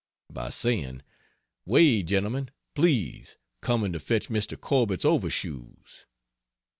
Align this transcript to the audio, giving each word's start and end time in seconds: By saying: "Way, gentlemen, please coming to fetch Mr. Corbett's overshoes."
By 0.31 0.49
saying: 0.49 1.03
"Way, 1.63 2.01
gentlemen, 2.01 2.49
please 2.73 3.37
coming 3.61 3.93
to 3.93 3.99
fetch 3.99 4.29
Mr. 4.29 4.59
Corbett's 4.59 5.05
overshoes." 5.05 6.07